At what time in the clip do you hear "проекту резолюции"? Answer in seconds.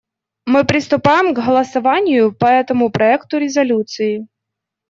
2.89-4.25